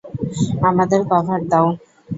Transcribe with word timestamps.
আমাদের 0.69 1.01
কভার 1.09 1.41
দাও! 1.51 1.67